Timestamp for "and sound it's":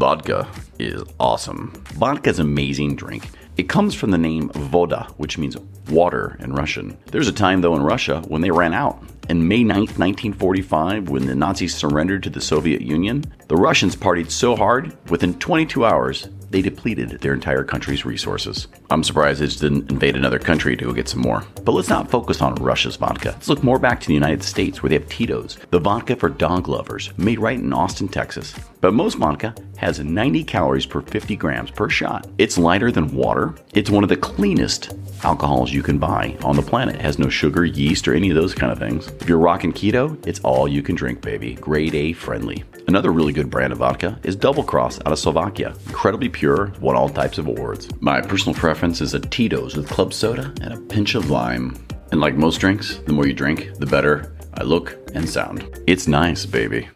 55.14-56.08